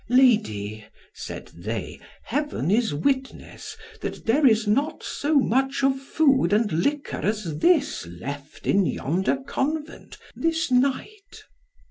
[0.09, 6.71] "Lady," said they, "Heaven is witness, that there is not so much of food and
[6.71, 11.43] liquor as this left in yonder Convent this night."